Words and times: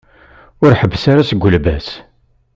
Ur 0.63 0.71
ḥebbes 0.79 1.03
ara 1.11 1.27
seg 1.29 1.43
ulbas. 1.45 1.87